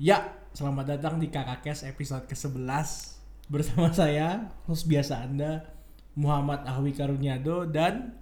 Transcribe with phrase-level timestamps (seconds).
[0.00, 3.20] Ya, selamat datang di Kakakes episode ke-11
[3.52, 5.68] Bersama saya, host biasa Anda
[6.16, 8.16] Muhammad Ahwi Karunyado dan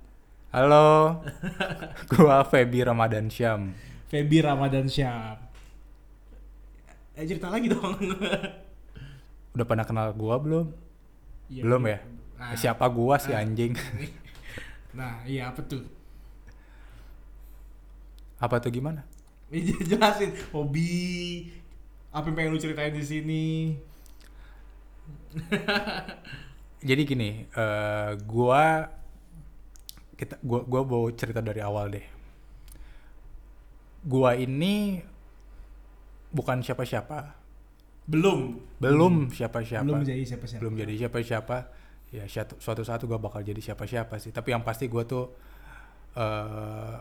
[0.50, 1.22] Halo,
[2.10, 3.78] gua Feby Ramadan Syam.
[4.10, 5.38] Feby Ramadan Syam
[7.14, 7.94] Eh cerita lagi dong
[9.54, 10.74] Udah pernah kenal gua belum?
[11.46, 11.94] Iya, belum iya.
[11.94, 11.98] ya?
[12.42, 13.46] Nah, Siapa gua sih ah.
[13.46, 13.78] anjing?
[14.98, 15.86] Nah, iya apa tuh?
[18.42, 19.06] Apa tuh gimana?
[19.46, 21.46] Ini jelasin hobi
[22.08, 23.46] apa yang pengen lu ceritain di sini.
[26.88, 28.86] Jadi gini, eh gua
[30.14, 32.06] kita gua gua mau cerita dari awal deh.
[34.06, 35.02] Gua ini
[36.30, 37.34] bukan siapa-siapa,
[38.08, 38.56] Belum.
[38.78, 39.84] belum siapa-siapa.
[39.84, 40.60] Belum jadi siapa-siapa.
[40.64, 41.56] belum jadi siapa-siapa
[42.08, 45.28] ya suatu, saat gue bakal jadi siapa-siapa sih tapi yang pasti gue tuh
[46.16, 46.96] eh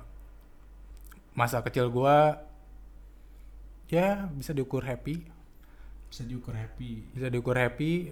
[1.32, 2.18] masa kecil gue
[3.88, 5.22] ya bisa diukur happy
[6.08, 7.04] Bisa diukur happy.
[7.12, 8.12] bisa diukur happy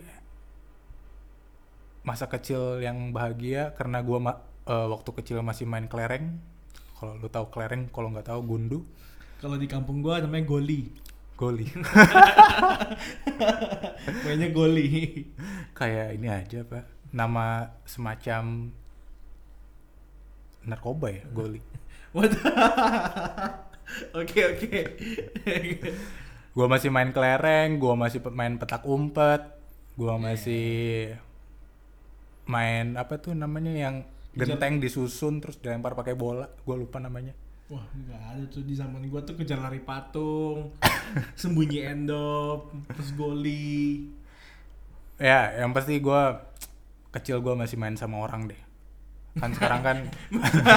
[2.03, 4.19] masa kecil yang bahagia karena gue
[4.65, 6.37] waktu kecil masih main kelereng
[6.95, 8.79] kalau lu tahu kelereng kalau nggak tahu gundu
[9.35, 10.87] Kalau di kampung gua namanya goli.
[11.35, 11.67] goli
[14.23, 15.27] Mainnya goli.
[15.75, 18.71] kayak ini aja pak nama semacam
[20.63, 21.59] narkoba ya goli.
[24.17, 24.79] Oke oke.
[26.55, 29.43] Gua masih main kelereng, gua masih main petak umpet,
[29.99, 31.15] gua masih
[32.47, 33.95] main apa tuh namanya yang
[34.35, 37.35] genteng disusun terus dilempar pakai bola, gua lupa namanya.
[37.65, 40.71] Wah nggak ada tuh di zaman gua tuh kejar lari patung,
[41.39, 44.07] sembunyi endop, terus goli.
[45.19, 46.51] Ya, yang pasti gua
[47.11, 48.64] kecil gua masih main sama orang deh.
[49.35, 49.97] Kan sekarang kan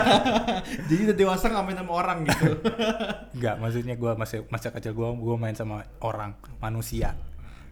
[0.90, 2.58] Jadi udah dewasa nggak main sama orang gitu.
[3.38, 7.14] enggak, maksudnya gua masih masa kecil gua gua main sama orang, manusia.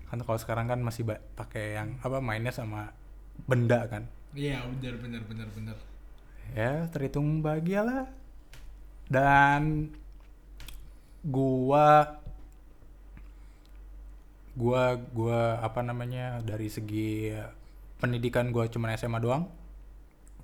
[0.06, 1.02] Kan kalau sekarang kan masih
[1.34, 2.94] pakai yang apa mainnya sama
[3.50, 4.06] benda kan.
[4.36, 5.76] Iya benar benar benar benar.
[6.54, 8.06] ya terhitung bahagia lah
[9.10, 9.90] dan
[11.26, 12.22] gua
[14.54, 17.34] gua gua apa namanya dari segi
[17.98, 19.50] pendidikan gua cuma SMA doang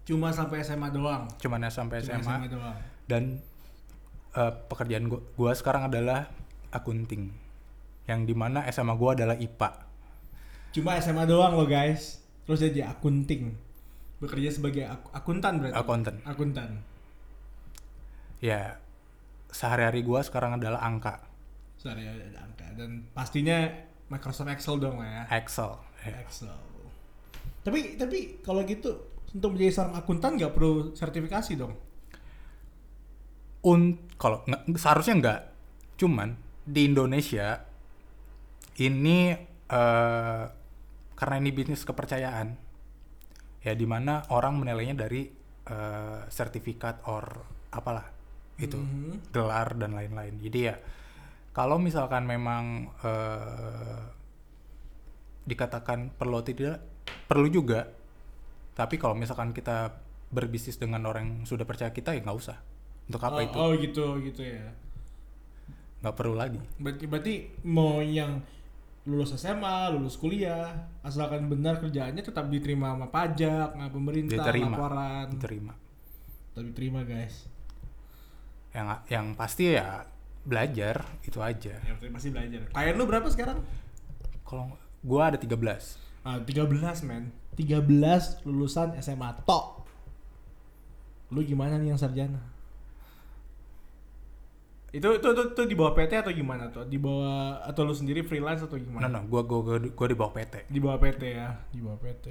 [0.02, 1.30] Cuma sampai SMA doang.
[1.36, 2.76] cuma sampai Cuma SMA, doang.
[3.06, 3.38] dan
[4.32, 6.26] eh, pekerjaan gua, gua sekarang adalah
[6.70, 7.30] akunting
[8.04, 9.70] yang di mana SMA gua adalah IPA
[10.72, 12.18] Cuma SMA doang loh guys.
[12.42, 13.52] Terus jadi akunting.
[14.18, 15.76] Bekerja sebagai ak- akuntan berarti.
[15.76, 16.70] akuntan Akuntan.
[18.38, 18.80] ya
[19.48, 21.22] sehari-hari gua sekarang adalah angka
[21.76, 23.70] Sorry ada angka dan pastinya
[24.06, 25.26] Microsoft Excel dong ya.
[25.30, 26.14] Excel ya.
[26.20, 26.54] Excel.
[27.60, 31.74] Tapi tapi kalau gitu untuk menjadi seorang akuntan nggak perlu sertifikasi dong.
[33.62, 33.80] Un
[34.16, 35.40] kalau nggak- seharusnya enggak.
[35.96, 37.62] Cuman di Indonesia
[38.76, 39.32] ini
[39.68, 40.44] eh,
[41.14, 42.48] karena ini bisnis kepercayaan
[43.62, 45.22] ya di mana orang menilainya dari
[45.62, 47.22] eh, sertifikat or
[47.70, 48.10] apalah
[48.58, 49.30] itu Mhm.
[49.30, 50.36] gelar dan lain-lain.
[50.36, 50.74] Jadi ya
[51.52, 54.02] kalau misalkan memang eh,
[55.42, 56.82] dikatakan perlu tidak
[57.26, 58.01] perlu juga.
[58.72, 59.92] Tapi kalau misalkan kita
[60.28, 62.56] berbisnis dengan orang yang sudah percaya kita ya nggak usah.
[63.04, 63.56] Untuk apa oh, itu?
[63.58, 64.72] Oh gitu gitu ya.
[66.02, 68.42] nggak perlu lagi Berarti berarti mau yang
[69.02, 74.74] lulus SMA, lulus kuliah, asalkan benar kerjaannya tetap diterima sama pajak, sama pemerintah, Diterima.
[74.74, 75.26] laporan.
[75.30, 75.74] diterima
[76.50, 77.46] Tetap diterima guys.
[78.72, 80.02] yang yang pasti ya
[80.42, 82.66] belajar itu aja Ya pasti belajar.
[82.66, 83.62] Klien lu berapa sekarang?
[84.42, 85.54] kalau gua ada 13
[86.22, 87.30] Ah, 13 men.
[87.52, 87.84] 13
[88.44, 89.84] lulusan SMA tok.
[91.30, 92.40] Lu gimana nih yang sarjana?
[94.92, 96.84] Itu itu itu, itu di bawah PT atau gimana tuh?
[96.84, 99.08] Di bawah atau lu sendiri freelance atau gimana?
[99.08, 102.26] no gua gua gua, gua di bawah PT Di bawah PT ya, di bawah PT.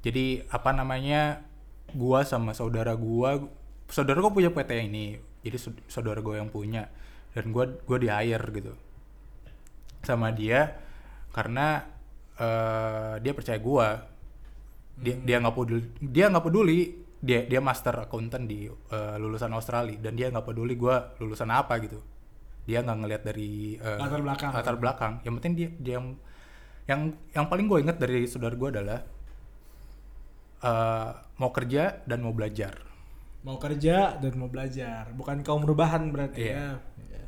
[0.00, 1.42] jadi apa namanya
[1.92, 3.42] gua sama saudara gua
[3.90, 6.86] saudara gua punya PT ini jadi saud- saudara gua yang punya
[7.34, 8.72] dan gua gua di hire gitu
[10.00, 10.78] sama dia
[11.34, 11.84] karena
[12.38, 14.06] eh, dia percaya gua
[15.00, 16.80] dia dia nggak peduli dia nggak peduli
[17.20, 21.76] dia dia master accountant di eh, lulusan Australia dan dia nggak peduli gua lulusan apa
[21.80, 22.00] gitu
[22.64, 24.50] dia nggak ngelihat dari eh, Latar belakang.
[24.52, 26.06] latar belakang yang penting dia dia yang
[26.88, 27.00] yang
[27.32, 29.00] yang paling gue inget dari saudara gua adalah
[30.60, 32.88] eh, mau kerja dan mau belajar
[33.40, 36.52] Mau kerja dan mau belajar, bukan kaum rebahan berarti Iya.
[36.52, 36.68] ya.
[37.08, 37.22] Iya.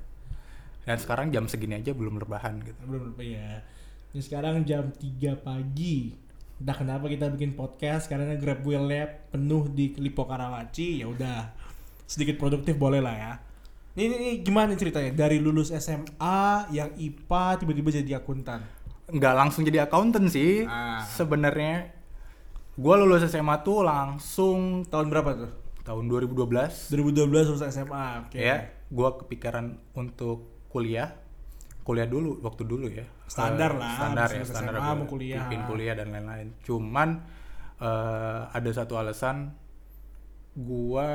[0.84, 3.64] dan sekarang jam segini aja belum rebahan gitu Belum ya.
[4.12, 6.12] Ini sekarang jam 3 pagi.
[6.62, 11.50] Entah kenapa kita bikin podcast karena Grab Wheel Lab penuh di Lipo Karawaci, ya udah
[12.06, 13.32] sedikit produktif boleh lah ya.
[13.92, 15.10] Ini, ini, ini gimana ceritanya?
[15.10, 16.38] Dari lulus SMA
[16.70, 18.62] yang IPA tiba-tiba jadi akuntan.
[19.02, 21.02] nggak langsung jadi accountant sih Ah.
[21.04, 21.90] sebenarnya
[22.72, 25.50] gue lulus SMA tuh langsung Tahun berapa tuh?
[25.82, 28.22] tahun 2012 2012 lulus SMA.
[28.24, 28.38] Oke.
[28.38, 31.10] ya gue kepikiran untuk kuliah
[31.82, 35.42] kuliah dulu waktu dulu ya Standar Eh, lah, standar ya standar SMA gua mau kuliah.
[35.44, 37.08] bikin kuliah dan lain-lain cuman
[37.78, 39.50] eh, ada satu alasan
[40.52, 41.08] gue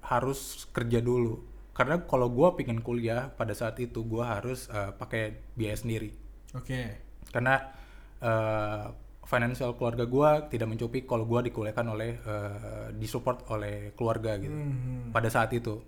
[0.00, 5.22] harus kerja dulu karena kalau gue pingin kuliah pada saat itu gue harus eh, pakai
[5.52, 6.10] biaya sendiri
[6.52, 6.96] Oke.
[7.28, 7.70] karena
[8.18, 8.84] eh,
[9.22, 15.12] financial keluarga gue tidak mencukupi kalau gue dikuliahkan oleh eh, disupport oleh keluarga gitu Hmm.
[15.12, 15.78] pada saat itu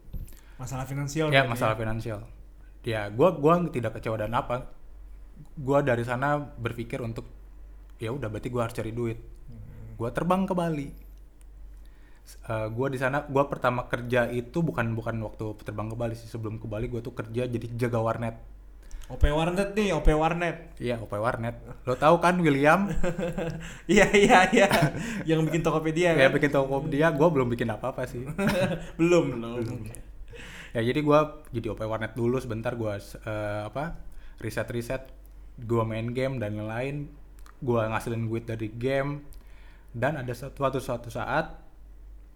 [0.54, 1.32] Masalah finansial.
[1.32, 2.20] ya masalah finansial
[2.84, 4.68] ya gue gua tidak kecewa dan apa
[5.56, 7.28] gue dari sana berpikir untuk
[8.00, 9.18] ya udah berarti gue harus cari duit
[9.96, 10.88] gue terbang ke Bali
[12.48, 16.56] gue di sana gue pertama kerja itu bukan bukan waktu terbang ke Bali sih sebelum
[16.56, 18.36] ke Bali gue tuh kerja jadi jaga warnet
[19.10, 20.78] OP Warnet nih, OP Warnet.
[20.78, 22.86] iya OP warnet lo tahu kan William
[23.90, 24.68] Iya iya iya.
[25.26, 26.30] yang bikin Tokopedia kan?
[26.30, 28.22] bikin Tokopedia gue belum bikin apa apa sih
[29.02, 29.66] belum belum.
[29.82, 30.09] Oke.
[30.70, 33.98] Ya jadi gua jadi OP warnet dulu sebentar gua eh, apa
[34.38, 35.02] riset riset
[35.60, 37.10] gua main game dan lain-lain
[37.60, 39.22] gua ngasilin duit dari game.
[39.90, 41.60] Dan ada suatu suatu, suatu saat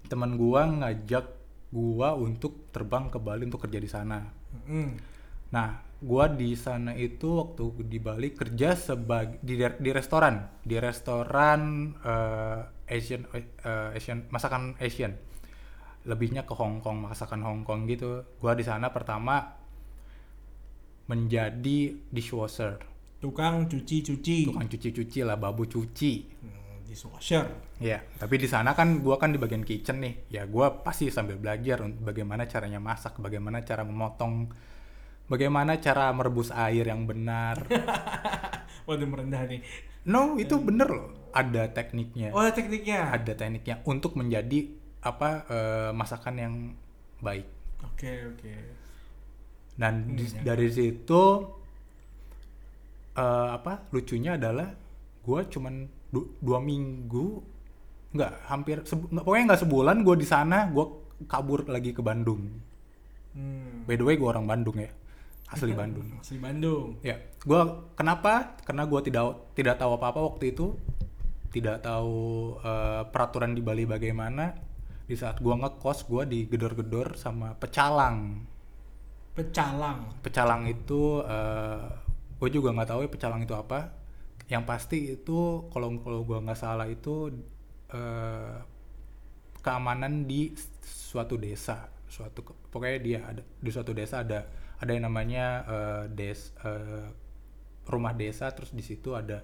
[0.06, 1.26] teman gua ngajak
[1.72, 4.20] gua untuk terbang ke Bali untuk kerja di sana.
[4.54, 4.94] Hmm.
[5.50, 10.60] nah gua di sana itu waktu di Bali kerja sebagai di, di restoran.
[10.60, 12.60] Di restoran eh,
[12.90, 15.14] Asian eh, Asian masakan Asian
[16.04, 19.40] lebihnya ke Hong Kong masakan Hong Kong gitu gua di sana pertama
[21.06, 21.78] menjadi
[22.08, 22.80] dishwasher
[23.16, 24.44] Tukang cuci-cuci.
[24.44, 27.44] tukang cuci-cuci lah babu cuci Hmm, dishwasher.
[27.78, 31.36] ya tapi di sana kan gua kan di bagian kitchen nih ya gua pasti sambil
[31.36, 34.52] belajar bagaimana caranya masak bagaimana cara memotong
[35.24, 37.64] bagaimana cara merebus air yang benar
[38.86, 39.64] Waduh merendah nih.
[40.04, 43.08] no itu bener loh ada tekniknya Oh ada tekniknya.
[43.10, 44.68] ada tekniknya untuk menjadi
[45.04, 46.54] apa eh, masakan yang
[47.20, 47.44] baik
[47.84, 48.54] Oke oke.
[49.74, 50.42] dan di- Hmm, ya.
[50.50, 51.22] dari situ
[53.14, 54.72] eh, apa lucunya adalah
[55.20, 55.74] gue cuman
[56.08, 57.40] du- dua minggu
[58.10, 60.86] nggak hampir sebu- nggak pokoknya nggak sebulan gue di sana gue
[61.26, 62.60] kabur lagi ke Bandung
[63.34, 63.82] Hmm.
[63.82, 64.90] by the way gue orang Bandung ya
[65.48, 67.02] asli Bandung Asli Bandung.
[67.02, 67.60] ya gue
[67.94, 69.22] kenapa karena gue tidak
[69.52, 70.78] tidak tahu apa apa waktu itu
[71.50, 72.14] tidak tahu
[72.60, 74.54] eh, peraturan di Bali bagaimana
[75.04, 78.48] di saat gue ngekos gue digedor-gedor sama pecalang.
[79.34, 80.14] Pecalang.
[80.22, 81.18] pecalang itu
[82.44, 83.94] gue juga nggak tahu ya pecalang itu apa.
[84.52, 87.32] Yang pasti itu kalau kalau gue nggak salah itu
[87.88, 88.56] eh,
[89.64, 90.52] keamanan di
[90.84, 91.88] suatu desa.
[92.04, 94.44] Suatu pokoknya dia ada di suatu desa ada
[94.76, 97.08] ada yang namanya eh, des eh,
[97.88, 99.40] rumah desa terus di situ ada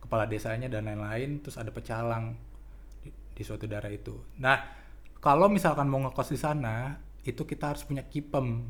[0.00, 2.32] kepala desanya dan lain-lain terus ada pecalang
[3.04, 4.16] di, di suatu daerah itu.
[4.40, 4.79] Nah
[5.20, 8.64] kalau misalkan mau ngekos di sana itu kita harus punya kipem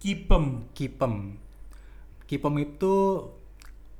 [0.00, 0.72] Kipem.
[0.72, 1.36] Kipem.
[2.24, 2.94] Kipem itu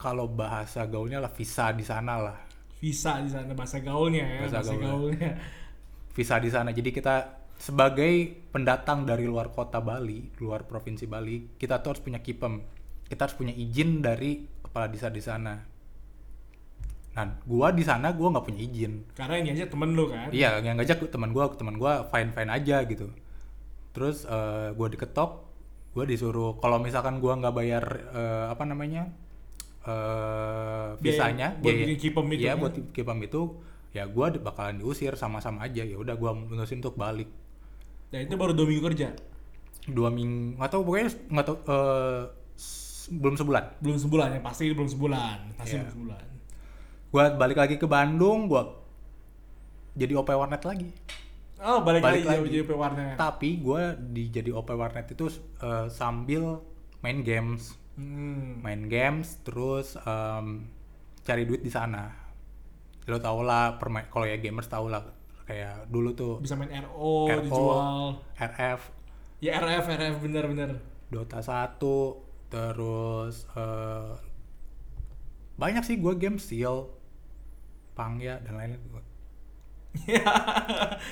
[0.01, 2.39] kalau bahasa gaulnya lah visa di sana lah.
[2.81, 4.39] Visa di sana bahasa gaulnya ya.
[4.49, 4.89] Bahasa Bahasa, gaulnya.
[4.89, 5.31] gaulnya.
[6.17, 6.73] Visa di sana.
[6.73, 12.25] Jadi kita sebagai pendatang dari luar kota Bali, luar provinsi Bali, kita tuh harus punya
[12.25, 12.65] kipem.
[13.05, 15.61] Kita harus punya izin dari kepala desa di sana.
[17.11, 19.03] Nah, gua di sana gua nggak punya izin.
[19.13, 20.31] Karena ini aja temen lu kan.
[20.31, 23.11] Iya, yang ngajak teman gua, teman gua fine fine aja gitu.
[23.91, 25.31] Terus eh, gua diketok,
[25.91, 29.11] gua disuruh kalau misalkan gua nggak bayar eh, apa namanya
[29.81, 32.61] eh visanya, buat biaya- bikin kipem itu Iya, kan?
[32.61, 33.41] buat kipem itu,
[33.91, 35.83] ya gua bakalan diusir sama-sama aja.
[35.83, 37.27] Ya udah gua mutusin untuk balik.
[38.09, 39.09] Dan itu baru dua minggu kerja.
[39.87, 41.57] Dua minggu, nggak tahu pokoknya nggak tahu
[42.55, 43.65] s- belum sebulan.
[43.81, 45.39] Belum sebulan ya, pasti belum sebulan.
[45.57, 45.83] Pasti Iya.
[45.83, 46.23] belum sebulan.
[47.11, 48.79] Gua balik lagi ke Bandung, gua
[49.93, 50.89] jadi OP warnet lagi.
[51.61, 52.49] Oh, balik, Balik lagi, lagi.
[52.49, 53.15] jadi OP warnet.
[53.15, 55.29] Tapi gue di jadi OP warnet itu
[55.61, 56.57] eh, sambil
[57.01, 58.65] main games, Hmm.
[58.65, 60.65] main games, terus em,
[61.21, 62.09] cari duit di sana.
[63.05, 63.77] Lo tau lah,
[64.09, 65.05] kalau ya gamers tau lah,
[65.45, 68.01] kayak dulu tuh Bisa main RO, RO, dijual.
[68.39, 68.81] RF,
[69.41, 70.81] Ya RF, RF bener-bener.
[71.11, 71.77] Dota 1,
[72.49, 74.13] terus eh,
[75.59, 76.89] banyak sih gue game Seal,
[78.01, 78.81] Pangya dan lain-lain.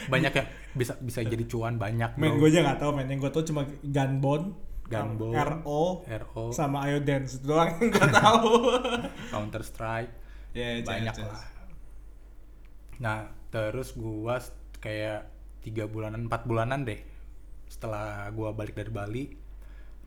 [0.06, 2.16] banyak ya bisa bisa jadi cuan banyak.
[2.16, 4.54] Main gue aja gak tau, main yang gue tau cuma Gunbone,
[4.86, 8.50] Gunbone, RO, RO, sama Ayo Dance itu doang yang gue tahu.
[9.34, 10.12] Counter Strike.
[10.54, 11.46] ya, banyak jelas, lah.
[12.98, 13.18] Nah,
[13.50, 15.28] terus gua s- kayak
[15.60, 16.98] tiga bulanan, empat bulanan deh,
[17.68, 19.24] setelah gua balik dari Bali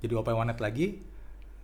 [0.02, 0.98] jadi OP Wanet lagi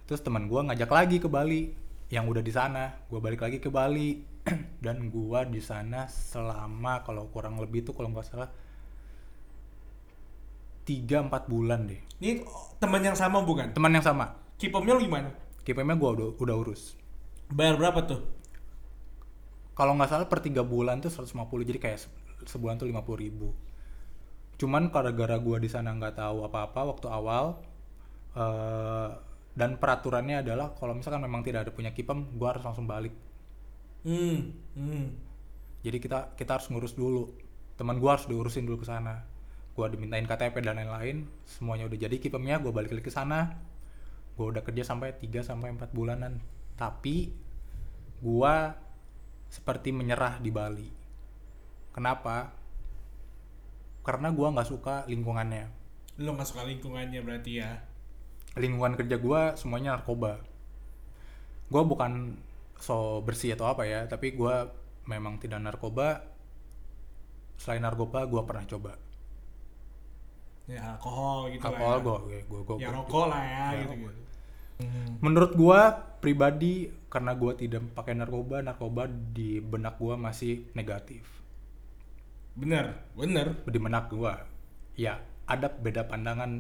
[0.06, 1.74] terus teman gua ngajak lagi ke Bali
[2.08, 4.22] yang udah di sana gua balik lagi ke Bali
[4.86, 8.50] dan gua di sana selama kalau kurang lebih tuh kalau nggak salah
[10.88, 12.48] 3 4 bulan deh Ini
[12.80, 13.76] teman yang sama bukan?
[13.76, 15.30] teman yang sama Kipomnya lu gimana?
[15.62, 16.96] KPM-nya gua udah, udah urus
[17.52, 18.22] Bayar berapa tuh?
[19.78, 22.10] kalau nggak salah per tiga bulan tuh 150 jadi kayak se-
[22.50, 23.54] sebulan tuh 50 ribu
[24.58, 27.62] cuman gara-gara gua di sana nggak tahu apa-apa waktu awal
[28.34, 29.10] eh,
[29.54, 33.14] dan peraturannya adalah kalau misalkan memang tidak ada punya kipem gua harus langsung balik
[34.08, 35.06] Hmm, hmm.
[35.84, 37.28] jadi kita kita harus ngurus dulu.
[37.76, 39.28] Teman gua harus diurusin dulu ke sana.
[39.76, 41.28] Gua dimintain KTP dan lain-lain.
[41.44, 43.60] Semuanya udah jadi kipemnya gua balik lagi ke sana.
[44.40, 46.40] Gua udah kerja sampai 3 sampai 4 bulanan.
[46.80, 47.36] Tapi
[48.24, 48.80] gua
[49.52, 50.88] seperti menyerah di Bali.
[51.92, 52.56] Kenapa?
[54.08, 55.68] Karena gua nggak suka lingkungannya.
[56.18, 57.78] Lu gak suka lingkungannya berarti ya?
[58.58, 60.42] lingkungan kerja gua semuanya narkoba.
[61.70, 62.36] Gua bukan
[62.86, 64.56] so bersih atau apa ya tapi gua
[65.12, 66.08] memang tidak narkoba
[67.62, 68.92] selain narkoba gua pernah coba
[70.68, 72.42] Ya alkohol gitu alkohol lah ya.
[72.52, 74.22] gua, gua- Ya rokok lah ya, Ya, gitu gitu.
[74.78, 75.10] Hmm.
[75.26, 75.80] menurut gua
[76.22, 76.74] pribadi
[77.10, 81.24] karena gua tidak pakai narkoba narkoba di benak gua masih negatif
[82.58, 83.48] Bener, bener.
[83.70, 84.34] di benak gua
[84.98, 86.52] ya ada beda pandangan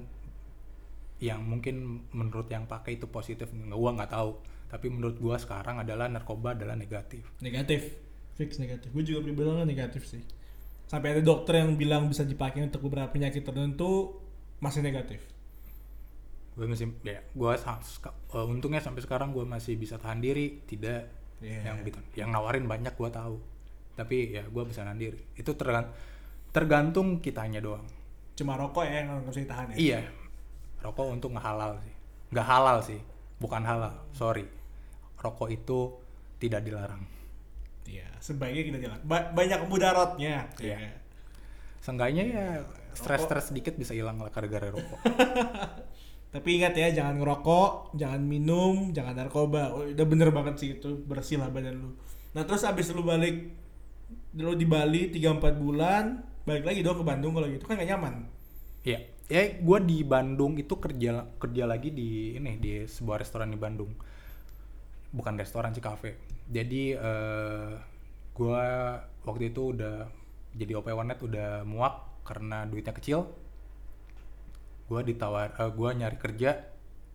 [1.17, 6.07] yang mungkin menurut yang pakai itu positif gua nggak tahu tapi menurut gua sekarang adalah
[6.07, 7.87] narkoba adalah negatif Negatif.
[8.35, 8.93] Fix negatif.
[8.93, 10.21] Gue juga pribadi negatif sih.
[10.85, 14.13] Sampai ada dokter yang bilang bisa dipakai untuk beberapa penyakit tertentu
[14.59, 15.25] masih negatif.
[16.53, 17.53] gue masih ya gue
[18.33, 21.05] untungnya sampai sekarang gue masih bisa tahan diri tidak
[21.37, 21.69] Iya.
[21.69, 23.37] yang gitu yang nawarin banyak gue tahu
[23.93, 25.93] tapi ya gue bisa nahan diri itu tergan-
[26.49, 27.85] tergantung kitanya doang
[28.33, 29.75] Cuma rokok ya yang nggak bisa ditahan ya.
[29.77, 30.01] iya
[30.81, 31.93] rokok untuk nggak halal sih
[32.33, 32.97] nggak halal sih
[33.37, 34.49] bukan halal sorry
[35.17, 35.79] rokok itu
[36.37, 37.03] tidak dilarang
[37.87, 38.99] Iya, sebaiknya kita jalan.
[39.07, 40.51] Ba- banyak mudaratnya.
[40.59, 40.99] Iya.
[41.79, 42.47] seenggaknya ya
[42.91, 44.99] stres-stres sedikit bisa hilang lah gara-gara rokok
[46.27, 49.71] Tapi ingat ya, jangan ngerokok, jangan minum, jangan narkoba.
[49.71, 51.95] Oh, udah bener banget sih itu, bersih lah badan lu.
[52.35, 53.47] Nah terus abis lu balik,
[54.35, 58.27] lu di Bali 3-4 bulan, balik lagi dong ke Bandung kalau gitu kan gak nyaman.
[58.83, 63.57] Iya, ya gue di Bandung itu kerja kerja lagi di ini di sebuah restoran di
[63.57, 63.95] Bandung.
[65.13, 66.17] Bukan restoran sih kafe.
[66.47, 67.71] Jadi eh
[68.37, 68.63] gue
[69.25, 70.05] waktu itu udah
[70.53, 73.29] jadi OP Warnet udah muak karena duitnya kecil.
[74.87, 76.63] Gue ditawar, eh, gue nyari kerja.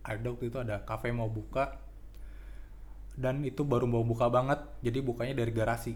[0.03, 1.79] Ada waktu itu ada kafe mau buka
[3.13, 4.59] dan itu baru mau buka banget.
[4.81, 5.93] Jadi bukanya dari garasi.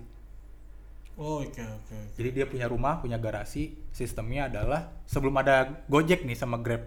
[1.17, 1.93] Oh oke oke.
[1.97, 2.13] oke.
[2.13, 3.73] Jadi dia punya rumah, punya garasi.
[3.89, 6.85] Sistemnya adalah sebelum ada Gojek nih sama Grab.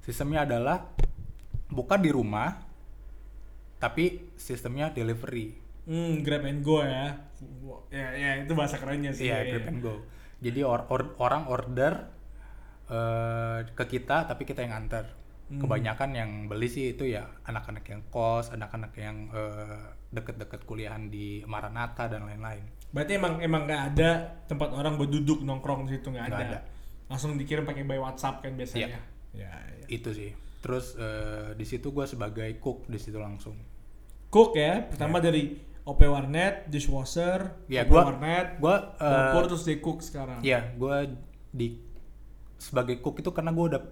[0.00, 0.88] Sistemnya adalah
[1.68, 2.56] buka di rumah,
[3.80, 5.56] tapi sistemnya delivery.
[5.88, 7.16] Hmm, grab and go ya.
[7.88, 9.26] Ya, ya itu bahasa kerennya sih.
[9.26, 9.70] Iya, ya, Grab ya.
[9.72, 9.94] and Go.
[10.44, 11.92] Jadi or- or- orang order
[12.90, 15.08] eh, ke kita, tapi kita yang antar.
[15.50, 15.58] Hmm.
[15.58, 19.82] Kebanyakan yang beli sih itu ya anak-anak yang kos, anak-anak yang eh,
[20.14, 22.62] deket-deket kuliahan di Maranatha dan lain-lain.
[22.90, 24.10] Berarti emang emang nggak ada
[24.46, 26.38] tempat orang berduduk nongkrong di situ nggak ada.
[26.38, 26.58] ada.
[27.10, 28.98] Langsung dikirim pakai by WhatsApp kan biasanya.
[29.34, 29.86] Ya, ya.
[29.90, 30.30] Itu sih.
[30.60, 33.54] Terus eh, di situ gue sebagai cook di situ langsung.
[34.30, 39.66] Cook ya, pertama dari OP Warnet, dishwasher, Ya, OP gua- Warnet, Gua eh, dapur terus
[39.66, 40.38] di cook sekarang.
[40.38, 40.96] Iya, gue
[41.50, 41.74] di
[42.54, 43.82] sebagai cook itu karena gue udah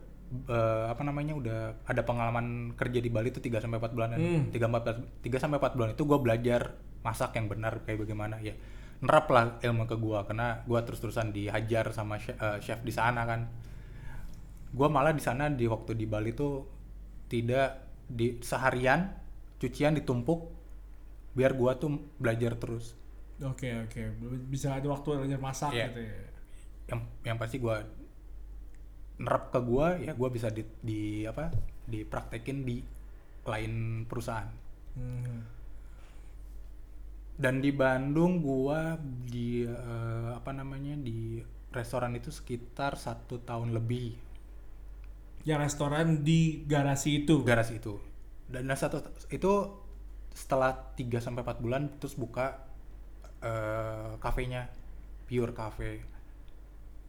[0.47, 4.18] eh, apa namanya udah ada pengalaman kerja di Bali itu 3 sampai 4 bulanan.
[4.21, 4.42] Hmm.
[4.54, 6.61] 3 4 3 sampai 4 bulan itu gue belajar
[7.02, 8.54] masak yang benar kayak bagaimana ya.
[9.02, 13.26] Nerap lah ilmu ke gue karena gue terus-terusan dihajar sama chef, eh, chef di sana
[13.26, 13.50] kan.
[14.71, 16.62] Gue malah di sana di waktu di Bali tuh
[17.26, 19.17] tidak di seharian
[19.58, 20.50] cucian ditumpuk
[21.34, 22.94] biar gue tuh belajar terus.
[23.38, 24.02] Oke oke,
[24.46, 25.86] bisa ada waktu belajar masak Iya.
[25.88, 26.16] gitu ya.
[26.88, 27.76] yang yang pasti gue
[29.18, 31.52] nerap ke gue ya gue bisa di, di apa
[31.84, 32.80] dipraktekin di
[33.44, 33.72] lain
[34.06, 34.48] perusahaan
[34.94, 35.46] Hmm.
[37.38, 38.80] dan di Bandung gue
[39.24, 41.38] di eh, apa namanya di
[41.70, 44.18] restoran itu sekitar satu tahun lebih
[45.44, 47.46] Yang restoran di garasi itu.
[47.46, 47.94] garasi itu
[48.48, 49.52] dan satu itu
[50.32, 52.64] setelah 3 sampai 4 bulan terus buka
[53.40, 54.72] eh, kafenya
[55.28, 56.00] pure cafe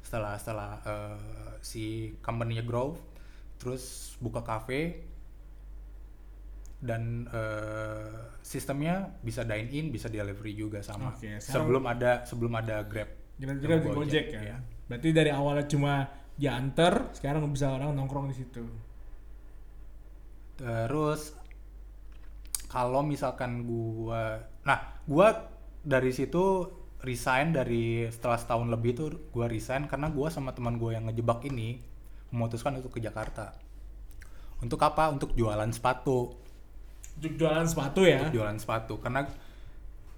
[0.03, 2.95] setelah setelah eh, si company-nya grow
[3.59, 5.03] terus buka cafe
[6.79, 11.11] dan eh, sistemnya bisa dine in bisa delivery juga sama
[11.43, 14.41] sekarang- sebelum ada sebelum ada grab di sama Gojek ya.
[14.43, 14.57] Iya.
[14.87, 15.93] Berarti dari awalnya cuma
[16.39, 18.63] diantar sekarang bisa orang nongkrong di situ
[20.59, 21.31] Terus
[22.67, 25.47] kalau misalkan gua nah, gua
[25.79, 26.67] dari situ
[26.99, 31.47] resign dari setelah setahun lebih tuh gua resign karena gua sama teman gua yang ngejebak
[31.47, 31.79] ini
[32.35, 33.55] memutuskan untuk ke Jakarta.
[34.59, 35.07] Untuk apa?
[35.07, 36.35] Untuk jualan sepatu.
[37.19, 39.23] untuk jualan sepatu ya Untuk jualan sepatu karena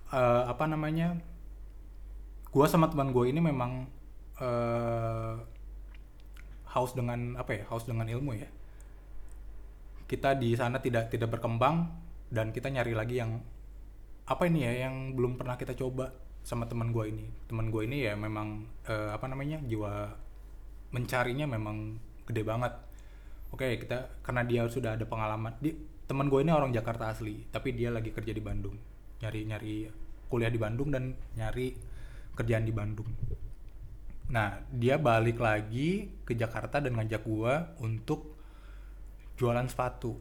[0.09, 1.21] eh, apa namanya?
[2.49, 3.85] Gua sama teman gua ini memang
[4.41, 5.33] eh
[6.73, 7.63] haus dengan apa ya?
[7.69, 8.49] Haus dengan ilmu ya
[10.11, 11.87] kita di sana tidak tidak berkembang
[12.27, 13.39] dan kita nyari lagi yang
[14.27, 16.11] apa ini ya yang belum pernah kita coba
[16.43, 17.25] sama teman gue ini.
[17.47, 20.11] Teman gue ini ya memang eh, apa namanya jiwa
[20.91, 21.95] mencarinya memang
[22.27, 22.75] gede banget.
[23.55, 25.71] Oke kita karena dia sudah ada pengalaman di
[26.11, 28.75] teman gue ini orang Jakarta asli tapi dia lagi kerja di Bandung.
[29.23, 29.75] Nyari nyari
[30.27, 31.71] kuliah di Bandung dan nyari
[32.35, 33.07] kerjaan di Bandung.
[34.31, 38.40] Nah dia balik lagi ke Jakarta dan ngajak gua untuk
[39.41, 40.13] jualan sepatu.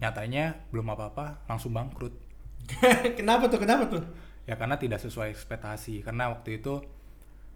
[0.00, 2.16] Nyatanya belum apa-apa langsung bangkrut.
[3.20, 3.60] Kenapa tuh?
[3.60, 4.00] Kenapa tuh?
[4.48, 6.00] Ya karena tidak sesuai ekspektasi.
[6.00, 6.80] Karena waktu itu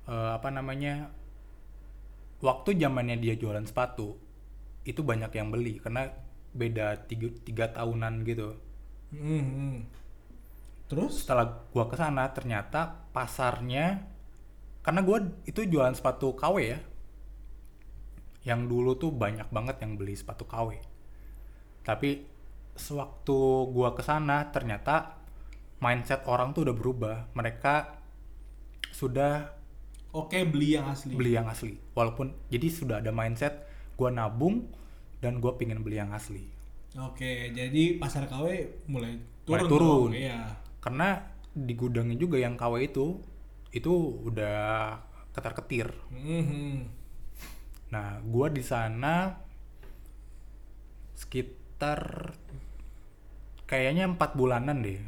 [0.05, 1.09] eh, apa namanya
[2.45, 4.21] waktu zamannya dia jualan sepatu
[4.85, 5.81] itu banyak yang beli.
[5.81, 6.13] Karena
[6.53, 8.61] beda tiga, tiga tahunan gitu.
[9.17, 9.77] Hmm, hmm.
[10.93, 11.25] terus?
[11.25, 14.05] Setelah gua ke sana ternyata pasarnya
[14.85, 16.79] karena gua itu jualan sepatu KW ya
[18.45, 20.77] yang dulu tuh banyak banget yang beli sepatu KW
[21.85, 22.25] tapi
[22.75, 23.39] sewaktu
[23.71, 25.21] gua ke sana ternyata
[25.79, 27.17] mindset orang tuh udah berubah.
[27.37, 28.01] Mereka
[28.91, 29.53] sudah
[30.17, 31.13] oke beli yang asli.
[31.13, 31.77] beli yang asli.
[31.93, 33.69] Walaupun jadi sudah ada mindset
[34.01, 34.65] gua nabung
[35.21, 36.49] dan gua pingin beli yang asli.
[36.97, 38.47] Oke jadi pasar KW
[38.89, 40.09] mulai turun Mulai turun.
[40.11, 40.41] dong, iya.
[40.81, 41.21] Karena
[41.53, 43.21] di gudangnya juga yang KW itu
[43.75, 43.93] itu
[44.25, 44.95] udah
[45.35, 46.77] ketar ketir Hmm, hmm.
[47.95, 49.39] Nah, gua di sana
[51.15, 52.35] sekitar
[53.71, 54.99] kayaknya empat bulanan deh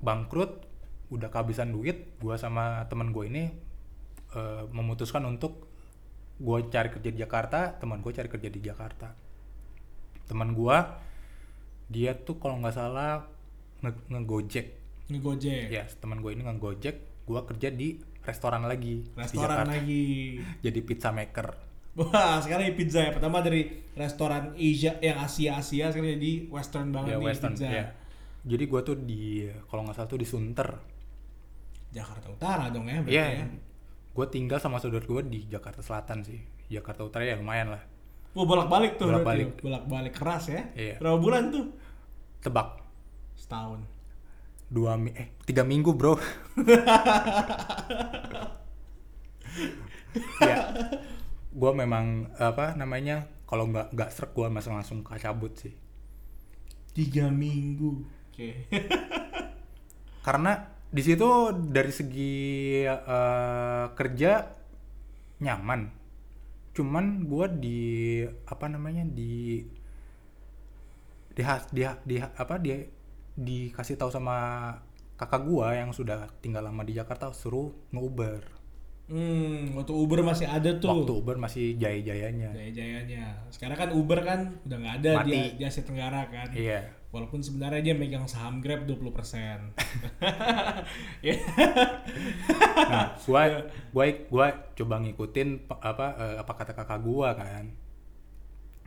[0.00, 0.64] bangkrut,
[1.12, 2.16] udah kehabisan duit.
[2.22, 3.44] Gua sama temen gue ini
[4.32, 5.68] eh, memutuskan untuk
[6.40, 9.08] gua cari kerja di Jakarta, teman gue cari kerja di Jakarta.
[10.28, 11.00] Teman gua
[11.88, 13.24] dia tuh kalau nggak salah
[13.84, 14.66] nge- ngegojek.
[15.08, 16.96] ngegojek Ya, teman gue ini ngegojek.
[17.28, 19.72] Gua kerja di restoran lagi di restoran Jakarta.
[19.72, 20.04] lagi
[20.64, 21.67] Jadi pizza maker.
[21.98, 26.88] Wah sekarang ini pizza ya pertama dari restoran Asia yang Asia Asia sekarang jadi Western
[26.88, 27.86] banget ya nih Western pizza ya.
[28.46, 30.68] Jadi gua tuh di kalau nggak salah tuh di Sunter.
[31.88, 33.26] Jakarta Utara dong ya berarti Iya.
[33.34, 33.46] ya
[34.12, 36.36] Gue tinggal sama saudara gue di Jakarta Selatan sih.
[36.68, 37.80] Jakarta Utara ya lumayan lah.
[38.32, 39.56] Wah bolak balik tuh Bolak-balik.
[39.58, 40.98] bolak balik keras ya Iya.
[40.98, 41.64] berapa bulan tuh
[42.38, 42.78] Tebak
[43.34, 43.80] setahun
[44.68, 46.12] dua mi eh tiga minggu bro.
[50.40, 50.56] ya.
[51.58, 55.74] Gue memang apa namanya kalau nggak nggak serak gue langsung langsung cabut sih.
[56.94, 58.02] tiga minggu
[58.34, 58.48] oke
[60.26, 62.34] Karena di situ dari segi
[62.86, 64.32] eh, kerja
[65.42, 65.80] nyaman.
[66.74, 67.80] Cuman gue di
[68.46, 69.62] apa namanya di
[71.34, 71.42] di
[71.74, 72.82] di, di apa dia
[73.38, 74.38] dikasih tahu sama
[75.14, 78.57] kakak gua yang sudah tinggal lama di Jakarta suruh nge-Uber.
[79.08, 82.52] Hmm waktu Uber masih ada tuh Waktu Uber masih jaya-jayanya.
[82.52, 85.32] jaya-jayanya sekarang kan Uber kan udah nggak ada Mati.
[85.32, 86.84] di, di Asia Tenggara kan Iya.
[87.08, 89.72] walaupun sebenarnya dia megang saham Grab 20%
[91.20, 91.34] ya
[92.88, 93.42] Nah, gua
[93.90, 97.68] gua gua coba ngikutin apa eh, apa kata kakak gua kan.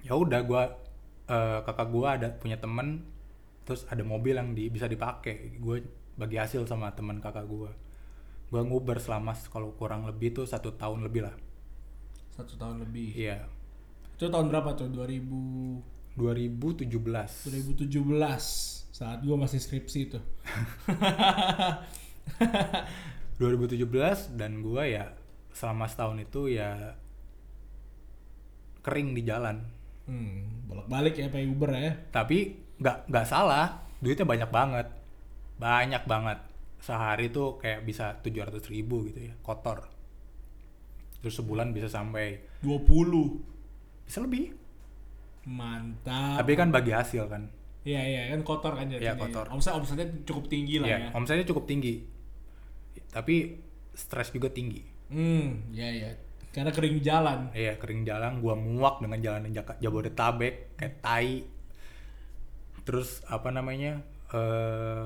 [0.01, 0.63] Ya udah gua
[1.27, 3.05] eh, kakak gua ada punya temen
[3.61, 5.57] terus ada mobil yang di, bisa dipakai.
[5.57, 7.69] Gue bagi hasil sama teman kakak gua.
[8.51, 11.35] Gua nguber selama kalau kurang lebih tuh satu tahun lebih lah.
[12.31, 13.43] satu tahun lebih Iya.
[14.11, 15.81] itu tahun berapa tuh 2000
[16.15, 17.47] 2017.
[17.47, 17.87] 2017
[18.91, 20.21] saat gua masih skripsi tuh
[23.39, 25.05] 2017 dan gua ya
[25.51, 26.95] selama setahun itu ya
[28.81, 29.61] kering di jalan.
[30.05, 34.87] hmm, bolak balik ya pakai Uber ya tapi nggak nggak salah duitnya banyak banget
[35.55, 36.39] banyak banget
[36.81, 39.85] sehari tuh kayak bisa 700 ribu gitu ya kotor
[41.17, 42.81] terus sebulan bisa sampai 20
[44.03, 44.57] bisa lebih
[45.43, 47.45] mantap tapi kan bagi hasil kan
[47.81, 49.01] Iya iya kan kotor kan jadinya.
[49.01, 49.49] Iya, kotor.
[49.49, 51.09] Omset omsetnya cukup tinggi lah ya ya.
[51.13, 52.05] omsetnya cukup tinggi
[53.09, 53.57] tapi
[53.91, 56.09] stres juga tinggi Hmm, iya iya.
[56.51, 57.49] Karena kering jalan.
[57.51, 61.41] iya kering jalan gua muak dengan jalan Jak- Jabodetabek kayak tai
[62.81, 65.05] terus apa namanya eh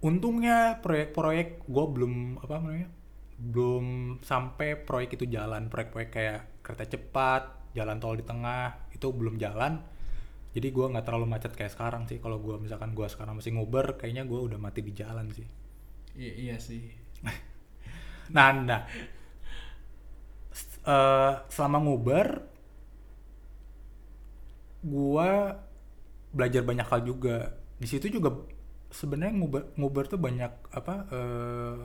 [0.00, 2.88] untungnya proyek-proyek gua belum apa namanya
[3.40, 5.72] belum sampai proyek itu jalan.
[5.72, 9.80] Proyek-proyek kayak kereta cepat jalan tol di tengah itu belum jalan.
[10.50, 12.20] Jadi gua nggak terlalu macet kayak sekarang sih.
[12.20, 15.46] Kalau gua misalkan gua sekarang masih nguber kayaknya gua udah mati di jalan sih.
[16.16, 16.92] Iya, iya sih.
[18.36, 18.82] nah nah.
[20.80, 22.28] Eh, selama nguber
[24.80, 25.60] gua
[26.32, 27.56] belajar banyak hal juga.
[27.80, 28.32] Di situ juga
[28.90, 31.76] sebenarnya nguber nguber tuh banyak apa eh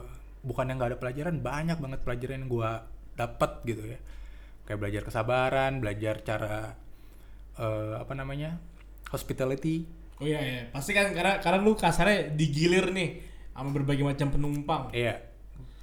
[0.46, 2.70] bukan yang nggak ada pelajaran banyak banget pelajaran yang gua
[3.18, 3.98] dapat gitu ya
[4.66, 6.74] kayak belajar kesabaran belajar cara
[7.58, 8.58] eh, apa namanya
[9.10, 10.62] hospitality Oh iya, iya.
[10.72, 13.20] Pasti kan karena karena lu kasarnya digilir nih
[13.52, 14.82] sama berbagai macam penumpang.
[14.96, 15.20] Iya,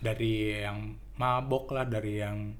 [0.01, 2.57] dari yang mabok lah, dari yang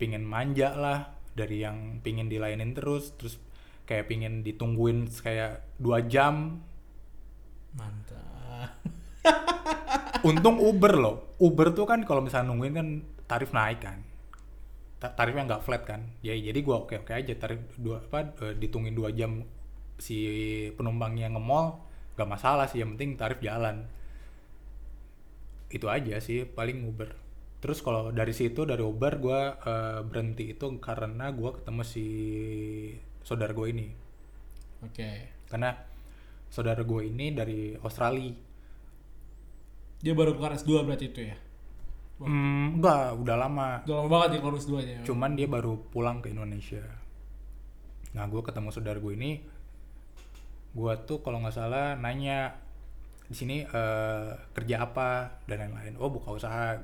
[0.00, 3.36] pingin manja lah, dari yang pingin dilayanin terus, terus
[3.84, 6.64] kayak pingin ditungguin kayak dua jam.
[7.76, 8.70] Mantap.
[10.28, 12.88] Untung Uber loh, Uber tuh kan kalau misalnya nungguin kan
[13.26, 13.98] tarif naik kan,
[15.02, 16.00] Ta- tarifnya nggak flat kan.
[16.26, 19.42] Ya jadi gua oke oke aja tarif dua apa eh, ditungguin dua jam
[19.98, 20.16] si
[20.78, 21.66] penumpangnya nge-mall
[22.14, 23.76] nggak masalah sih, yang penting tarif jalan.
[25.76, 27.10] itu aja sih paling Uber
[27.62, 29.40] terus kalau dari situ dari Uber gue
[30.10, 32.06] berhenti itu karena gue ketemu si
[33.22, 33.86] saudara gue ini
[34.82, 35.10] Oke.
[35.48, 35.70] karena
[36.52, 38.36] saudara gue ini dari Australia.
[40.04, 41.36] Dia baru keluar S2 berarti itu ya.
[42.20, 43.80] hmm, enggak udah lama.
[43.88, 44.98] Udah lama banget ya keluar S2 nya.
[45.08, 46.84] cuman dia baru pulang ke Indonesia.
[48.12, 49.40] Nah gue ketemu saudara gue ini
[50.72, 52.56] gue tuh kalau nggak salah nanya
[53.32, 55.40] di sini eh, kerja apa?
[55.48, 55.96] Dan lain-lain.
[55.96, 56.76] Oh buka usaha.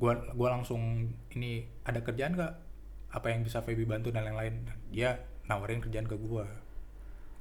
[0.00, 2.54] Gue gua langsung ini ada kerjaan nggak?
[3.14, 4.08] Apa yang bisa Feby bantu?
[4.08, 4.64] Dan lain-lain.
[4.64, 6.63] Dan dia nawarin kerjaan ke gue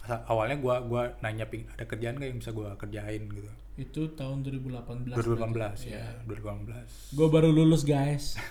[0.03, 4.43] awalnya gue gua nanya ping ada kerjaan nggak yang bisa gue kerjain gitu Itu tahun
[4.45, 5.15] 2018.
[5.15, 5.97] 2018 Iya.
[5.97, 8.35] ya 2018 Gue baru lulus guys.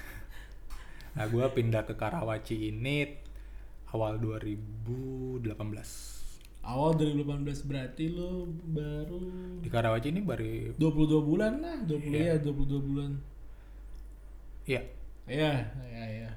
[1.17, 3.05] Nah, gue pindah ke Karawaci ini
[3.93, 5.45] awal 2018.
[6.63, 9.21] Awal 2018 berarti lu baru
[9.61, 12.33] Di Karawaci ini baru 22 bulan lah, 20 Iya.
[12.33, 13.11] ya, 22 bulan.
[14.65, 14.83] Iya.
[15.29, 15.53] Iya,
[15.85, 16.31] iya, iya.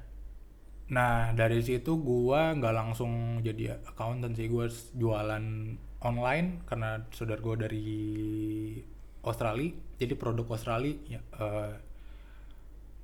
[0.86, 5.46] Nah, dari situ gua nggak langsung jadi accountant sih, gua jualan
[6.06, 7.90] online karena saudara gua dari
[9.26, 11.74] Australia, jadi produk Australia ya, eh,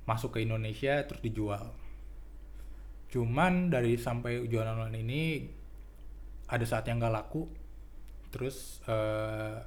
[0.06, 1.74] masuk ke Indonesia terus dijual.
[3.10, 5.22] Cuman dari sampai jualan online ini
[6.46, 7.50] ada saat yang nggak laku,
[8.30, 9.58] terus eh,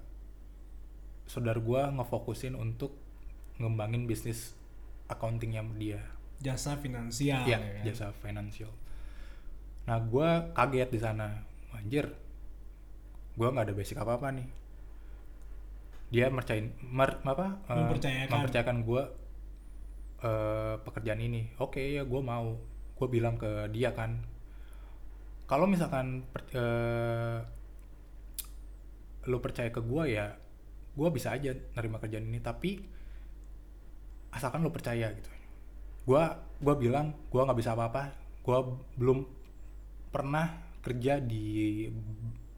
[1.28, 2.96] saudara gua ngefokusin untuk
[3.60, 4.56] ngembangin bisnis
[5.12, 6.15] accountingnya dia.
[6.38, 7.84] Jasa finansial Iya, ya kan?
[7.84, 8.72] jasa finansial.
[9.86, 11.46] Nah, gue kaget di sana.
[11.72, 12.10] Anjir,
[13.34, 14.48] gue nggak ada basic apa-apa nih.
[16.10, 17.60] Dia mercain, mer, apa?
[17.66, 18.32] eh, Mempercayakan.
[18.32, 19.04] mempercayakan gue
[20.22, 21.54] eh, pekerjaan ini.
[21.58, 22.56] Oke ya, gue mau.
[22.96, 24.24] Gue bilang ke dia kan,
[25.46, 27.40] kalau misalkan per- eh,
[29.26, 30.38] lu percaya ke gue ya,
[30.94, 32.40] gue bisa aja nerima kerjaan ini.
[32.40, 32.80] Tapi
[34.32, 35.28] asalkan lu percaya gitu
[36.06, 38.14] gua gua bilang gua nggak bisa apa-apa
[38.46, 38.64] gua
[38.96, 39.26] belum
[40.14, 41.86] pernah kerja di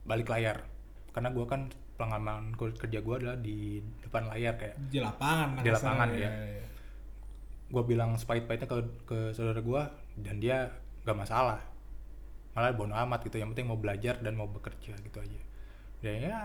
[0.03, 0.67] balik layar
[1.15, 5.65] karena gua kan pengalaman kerja gua adalah di depan layar kayak Di lapangan.
[5.65, 6.31] Di lapangan, iya, ya.
[6.61, 6.65] iya.
[7.67, 10.71] gue bilang sepahit-pahitnya ke ke saudara gua dan dia
[11.03, 11.59] gak masalah
[12.55, 15.41] malah bono amat gitu yang penting mau belajar dan mau bekerja gitu aja
[15.99, 16.37] dan ya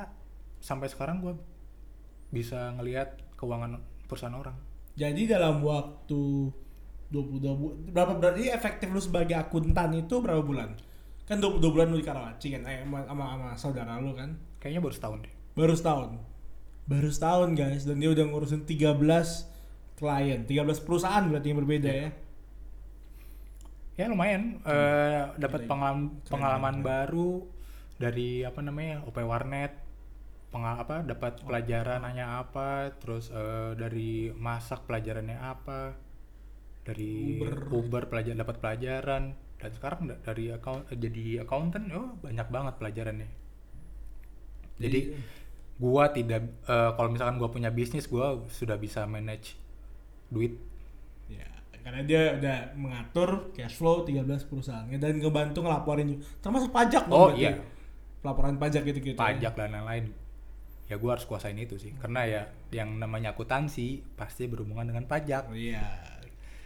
[0.58, 1.38] sampai sekarang gua
[2.34, 4.56] bisa ngelihat keuangan perusahaan orang
[4.92, 6.52] Jadi dalam waktu
[7.12, 10.72] 22 bulan, berapa berarti efektif lu sebagai akuntan itu berapa bulan?
[11.28, 14.32] Kan 22 bulan lu di Karawaci kan, eh, sama, sama, sama saudara lu kan?
[14.62, 16.10] kayaknya baru setahun deh Baru setahun.
[16.86, 18.96] Baru setahun guys, dan dia udah ngurusin 13
[19.98, 22.08] klien, 13 perusahaan berarti yang berbeda ya.
[23.92, 25.70] ya lumayan eh, dapat Keren.
[25.70, 26.88] pengalaman Keren pengalaman banget.
[26.88, 27.30] baru
[28.00, 29.72] dari apa namanya OP Warnet
[30.48, 35.94] pengal apa dapat pelajaran nanya apa terus eh, dari masak pelajarannya apa
[36.82, 37.54] dari Uber.
[37.70, 39.24] Uber, pelajar dapat pelajaran
[39.60, 43.28] dan sekarang da- dari account eh, jadi accountant oh banyak banget pelajarannya
[44.78, 45.14] jadi
[45.78, 49.56] gua tidak eh, kalau misalkan gua punya bisnis gua sudah bisa manage
[50.30, 50.56] duit
[51.26, 51.48] Ya,
[51.82, 56.20] karena dia udah mengatur cash flow 13 perusahaan dan ngebantu ngelaporin.
[56.44, 57.56] Termasuk pajak oh iya
[58.22, 59.16] Laporan pajak gitu-gitu.
[59.16, 59.22] ya.
[59.22, 60.12] pajak dan lain-lain
[60.86, 65.48] ya gue harus kuasain itu sih karena ya yang namanya akuntansi pasti berhubungan dengan pajak
[65.48, 65.80] Oh, iya.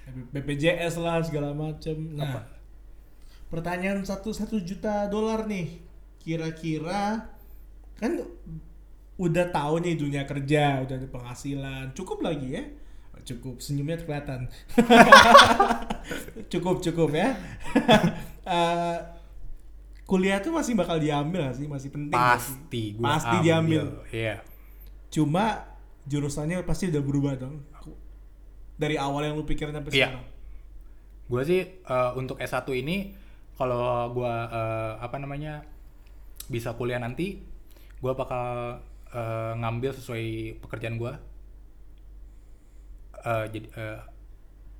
[0.06, 2.14] BPJS lah segala macem.
[2.14, 2.40] Nah, Apa?
[3.46, 5.78] pertanyaan satu satu juta dolar nih,
[6.18, 7.30] kira-kira
[7.94, 8.22] kan
[9.16, 12.64] udah tahu nih dunia kerja, udah ada penghasilan, cukup lagi ya.
[13.26, 14.46] cukup senyumnya kelihatan
[16.52, 17.34] cukup cukup ya
[18.46, 18.98] Eh,
[20.06, 22.54] kuliah tuh masih bakal diambil gak sih masih penting gak sih?
[22.54, 23.42] pasti gua pasti ambil.
[23.42, 24.34] diambil iya
[25.10, 25.66] cuma
[26.06, 27.58] jurusannya pasti udah berubah dong
[28.76, 30.12] dari awal yang lu pikirin sampai Iya.
[30.12, 30.24] sekarang?
[31.26, 33.16] Gue sih eh, untuk S1 ini
[33.52, 34.34] kalau gue
[34.96, 35.64] apa namanya
[36.46, 37.40] bisa kuliah nanti
[37.96, 38.76] gue bakal
[39.10, 40.24] eh, ngambil sesuai
[40.60, 41.12] pekerjaan gue
[43.26, 44.00] jadi eh,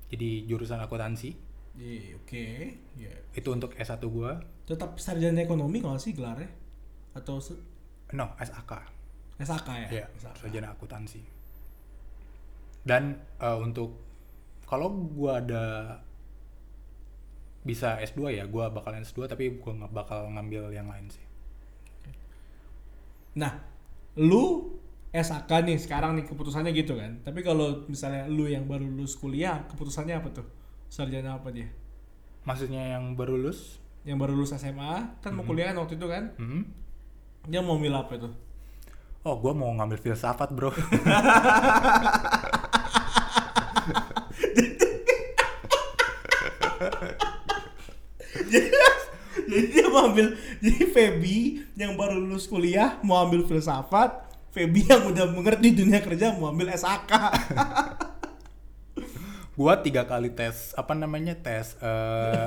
[0.07, 1.35] jadi jurusan akuntansi.
[1.75, 2.45] Iya, oke
[2.95, 3.13] Iya.
[3.33, 4.31] itu untuk S1 gue
[4.65, 6.49] tetap sarjana ekonomi kalau sih gelarnya?
[7.13, 7.37] Atau
[8.09, 8.71] no SAK
[9.37, 9.89] SAK ya?
[9.91, 10.35] Ya SAK.
[10.41, 11.21] sarjana akuntansi
[12.87, 13.99] dan eh, untuk
[14.63, 15.65] kalau gue ada
[17.67, 21.27] bisa S2 ya gue bakalan S2 tapi gue nggak bakal ngambil yang lain sih
[23.37, 23.53] Nah,
[24.17, 24.73] lu
[25.13, 27.21] SAK nih sekarang nih keputusannya gitu kan.
[27.21, 30.47] Tapi kalau misalnya lu yang baru lulus kuliah, keputusannya apa tuh?
[30.89, 31.69] Sarjana apa dia?
[32.47, 33.75] maksudnya yang baru lulus
[34.07, 36.31] Yang baru lulus SMA kan mau kuliah kan waktu itu kan?
[36.39, 36.63] hmm?
[37.51, 38.31] Dia mau milih apa itu?
[39.27, 40.71] Oh, gue mau ngambil filsafat, bro.
[49.47, 51.37] jadi dia mau ambil jadi Feby
[51.77, 56.73] yang baru lulus kuliah mau ambil filsafat, Feby yang udah mengerti dunia kerja mau ambil
[56.73, 57.11] SAK.
[59.57, 62.45] gue tiga kali tes, apa namanya tes, eh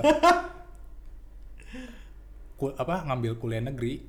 [2.55, 4.05] ku- apa ngambil kuliah negeri.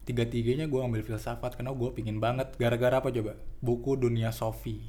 [0.00, 2.56] Tiga tiganya gue ngambil filsafat karena gue pingin banget.
[2.58, 3.36] Gara-gara apa coba?
[3.62, 4.80] Buku Dunia Sofi.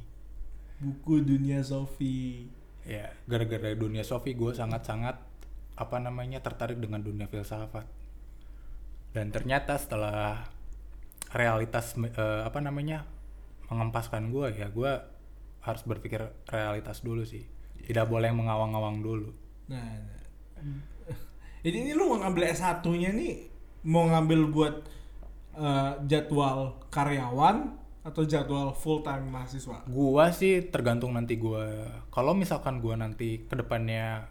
[0.81, 2.49] Buku Dunia Sofi.
[2.87, 5.21] Ya, gara-gara dunia Sofi gue sangat-sangat
[5.77, 7.85] apa namanya tertarik dengan dunia filsafat.
[9.11, 10.45] Dan ternyata setelah
[11.31, 13.05] realitas eh, apa namanya
[13.69, 14.91] mengempaskan gue ya, gue
[15.61, 17.45] harus berpikir realitas dulu sih.
[17.81, 19.29] Tidak boleh mengawang-awang dulu.
[19.69, 19.85] Nah,
[20.57, 20.81] nah.
[21.65, 23.33] jadi ini lu mau ngambil S1-nya nih
[23.85, 24.75] mau ngambil buat
[25.57, 29.85] eh, jadwal karyawan atau jadwal full time mahasiswa?
[29.85, 31.85] Gua sih tergantung nanti gua.
[32.09, 34.25] Kalau misalkan gua nanti ke depannya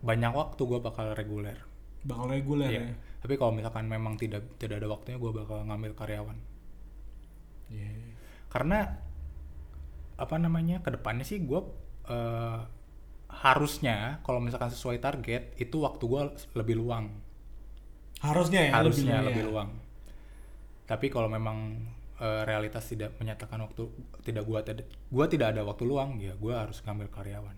[0.00, 1.56] banyak waktu gua bakal reguler.
[2.04, 2.82] Bakal reguler Iya.
[2.84, 2.94] ya.
[3.18, 6.38] Tapi kalau misalkan memang tidak tidak ada waktunya gua bakal ngambil karyawan.
[7.68, 8.16] Iya.
[8.48, 8.96] karena
[10.16, 11.60] apa namanya ke depannya sih gue
[13.28, 16.22] harusnya kalau misalkan sesuai target itu waktu gue
[16.56, 17.12] lebih luang
[18.18, 19.48] Harusnya ya harusnya lebih, lebih ya.
[19.52, 19.70] luang
[20.88, 21.76] tapi kalau memang
[22.18, 23.88] eh, realitas tidak menyatakan waktu
[24.22, 27.56] tidak gua tidak gua tidak ada waktu luang ya gue harus ngambil karyawan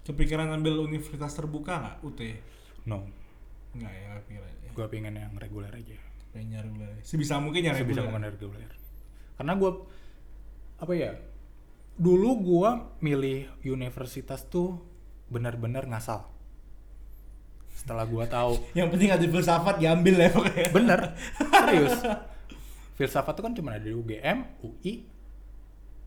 [0.00, 2.20] Kepikiran ambil universitas terbuka nggak UT?
[2.84, 3.04] no
[3.76, 4.70] Nggak ya kepikiran ya.
[4.72, 5.98] gue pengen yang reguler aja
[6.30, 6.94] Pengen nyari reguler.
[7.04, 8.10] Sebisa mungkin nyari sebisa reguler.
[8.10, 8.70] mungkin reguler
[9.36, 9.70] karena gue
[10.76, 11.12] apa ya
[11.96, 14.80] dulu gue milih universitas tuh
[15.28, 16.24] benar-benar ngasal
[17.70, 20.68] setelah gue tahu Yang penting ada filsafat diambil ya pokoknya.
[20.72, 21.00] bener
[21.38, 21.94] serius
[23.00, 25.08] filsafat tuh kan cuma ada di UGM UI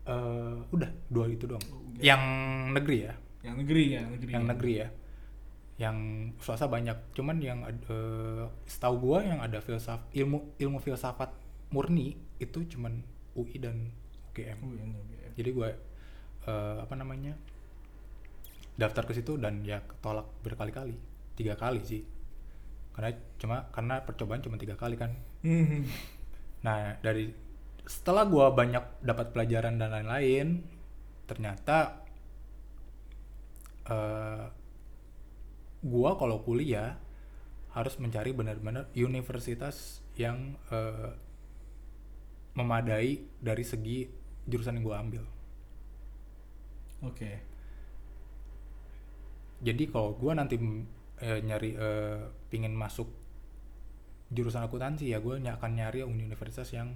[0.06, 1.66] eh, udah dua itu doang.
[1.98, 2.22] Yang
[2.70, 3.14] negeri ya?
[3.42, 4.30] Yang negeri ya, negeri.
[4.30, 4.88] yang negeri ya.
[5.74, 5.96] Yang
[6.38, 6.94] swasta banyak.
[7.18, 11.34] Cuman yang eh, setahu gua yang ada filsaf ilmu ilmu filsafat
[11.74, 13.02] murni itu cuman
[13.34, 13.90] UI dan
[14.30, 15.18] UGM yang negeri.
[15.34, 15.70] jadi gue
[16.46, 17.34] eh, apa namanya
[18.78, 20.94] daftar ke situ dan ya ketolak berkali-kali.
[21.34, 22.06] Tiga kali sih.
[22.94, 23.10] Karena
[23.42, 25.10] cuma karena percobaan cuma tiga kali kan.
[25.42, 25.82] Hmm.
[26.64, 27.28] Nah dari
[27.84, 30.64] setelah gue banyak dapat pelajaran dan lain-lain
[31.28, 32.00] ternyata
[33.84, 34.64] eh
[35.84, 36.96] gue kalau kuliah
[37.76, 41.12] harus mencari benar-benar universitas yang eh,
[42.56, 44.08] memadai dari segi
[44.48, 45.24] jurusan yang gue ambil
[47.04, 47.32] Oke.
[49.60, 50.56] jadi kalau gue nanti
[51.20, 53.10] eh, nyari eh, pingin masuk
[54.32, 56.94] jurusan akuntansi ya gue akan nyari universitas yang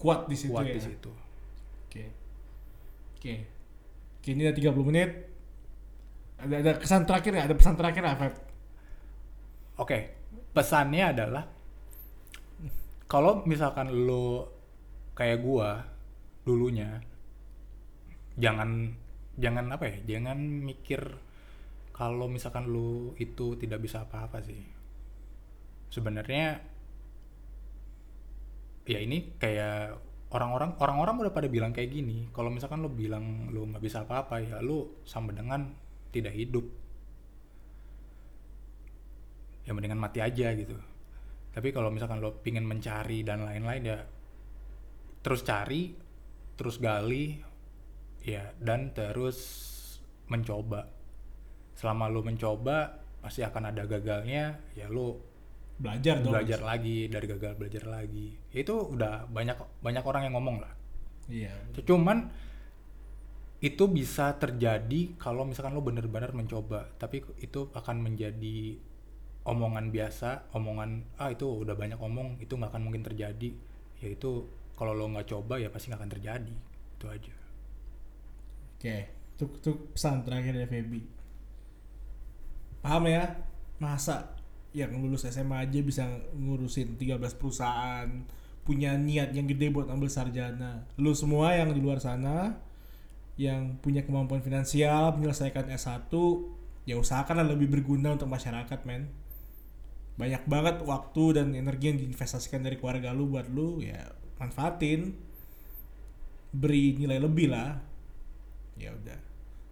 [0.00, 0.74] Kuat di situ kuat ya.
[0.76, 1.12] di situ
[1.90, 2.04] Oke.
[3.18, 3.34] Oke.
[4.20, 5.10] Oke, ini udah 30 menit.
[6.40, 7.46] Ada ada kesan terakhir nggak?
[7.50, 8.34] Ada pesan terakhir Feb?
[9.80, 9.98] oke
[10.52, 11.44] pesannya adalah
[13.08, 14.52] kalau misalkan lo
[15.16, 15.70] kayak gue
[16.44, 17.00] dulunya
[18.36, 18.92] jangan
[19.40, 21.00] jangan apa ya jangan mikir
[21.96, 24.60] kalau misalkan lo itu tidak bisa apa-apa sih
[25.90, 26.62] sebenarnya
[28.86, 29.98] ya ini kayak
[30.30, 32.30] orang-orang orang-orang udah pada bilang kayak gini.
[32.30, 35.66] Kalau misalkan lo bilang lo nggak bisa apa-apa ya lo sama dengan
[36.14, 36.66] tidak hidup.
[39.66, 40.78] Ya mendingan mati aja gitu.
[41.50, 43.98] Tapi kalau misalkan lo pingin mencari dan lain-lain ya
[45.20, 45.92] terus cari
[46.56, 47.36] terus gali
[48.22, 49.38] ya dan terus
[50.30, 50.86] mencoba.
[51.74, 55.29] Selama lu mencoba pasti akan ada gagalnya ya lu
[55.80, 56.32] belajar dong.
[56.36, 58.36] Belajar lagi dari gagal belajar lagi.
[58.52, 60.72] Itu udah banyak banyak orang yang ngomong lah.
[61.32, 61.56] Iya.
[61.82, 62.28] Cuman
[63.60, 66.92] itu bisa terjadi kalau misalkan lo bener-bener mencoba.
[67.00, 68.76] Tapi itu akan menjadi
[69.40, 73.50] omongan biasa omongan ah itu udah banyak omong itu nggak akan mungkin terjadi.
[74.04, 74.44] Ya itu
[74.76, 76.56] kalau lo nggak coba ya pasti nggak akan terjadi.
[77.00, 77.34] Itu aja.
[78.76, 81.00] Oke itu, itu pesan terakhir dari Feby.
[82.84, 83.24] Paham ya?
[83.80, 84.39] Masa
[84.70, 86.06] yang lulus SMA aja bisa
[86.38, 88.06] ngurusin 13 perusahaan
[88.62, 90.86] punya niat yang gede buat ambil sarjana.
[91.00, 92.54] Lu semua yang di luar sana
[93.34, 96.12] yang punya kemampuan finansial menyelesaikan S1
[96.84, 99.10] ya usahakanlah lebih berguna untuk masyarakat men.
[100.20, 105.16] Banyak banget waktu dan energi yang diinvestasikan dari keluarga lu buat lu ya manfaatin.
[106.54, 107.80] Beri nilai lebih lah.
[108.78, 109.18] Ya udah.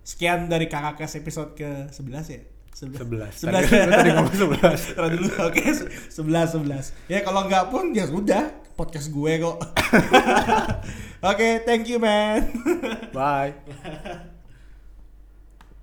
[0.03, 2.43] Sekian dari kakak episode ke 11 ya
[2.79, 3.67] sebelas Sebelas.
[3.67, 5.63] tadi, ngomong sebelas Taruh dulu, oke,
[6.15, 6.85] sebelas sebelas.
[7.11, 9.59] Ya kalau nggak pun ya sudah, podcast gue kok.
[11.31, 12.55] oke, thank you man.
[13.11, 14.31] bye